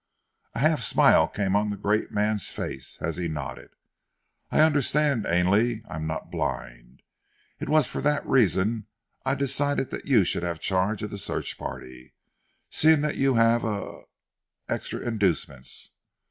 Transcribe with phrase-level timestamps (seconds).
[0.55, 3.69] A half smile came on the great man's face, as he nodded:
[4.49, 7.03] "I understand, Ainley; I am not blind.
[7.59, 8.87] It was for that reason
[9.27, 12.15] I decided that you should have charge of the search party,
[12.71, 14.05] seeing that you have er
[14.67, 15.91] extra inducements.